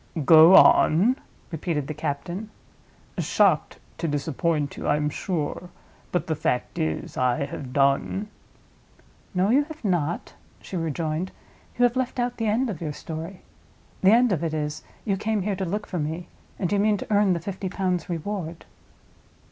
"Go 0.25 0.55
on?" 0.55 1.15
repeated 1.51 1.85
the 1.85 1.93
captain. 1.93 2.49
"Shocked 3.19 3.77
to 3.99 4.07
disappoint 4.07 4.75
you, 4.75 4.87
I 4.87 4.95
am 4.95 5.11
sure; 5.11 5.69
but 6.11 6.25
the 6.25 6.33
fact 6.33 6.79
is, 6.79 7.17
I 7.17 7.45
have 7.45 7.71
done." 7.71 8.27
"No, 9.35 9.51
you 9.51 9.63
have 9.65 9.85
not," 9.85 10.33
she 10.59 10.75
rejoined; 10.75 11.31
"you 11.77 11.83
have 11.83 11.95
left 11.95 12.17
out 12.19 12.37
the 12.37 12.47
end 12.47 12.67
of 12.67 12.81
your 12.81 12.93
story. 12.93 13.43
The 14.01 14.09
end 14.09 14.31
of 14.31 14.43
it 14.43 14.55
is, 14.55 14.81
you 15.05 15.17
came 15.17 15.43
here 15.43 15.55
to 15.55 15.65
look 15.65 15.85
for 15.85 15.99
me; 15.99 16.27
and 16.57 16.71
you 16.71 16.79
mean 16.79 16.97
to 16.97 17.13
earn 17.13 17.33
the 17.33 17.39
fifty 17.39 17.69
pounds 17.69 18.09
reward." 18.09 18.65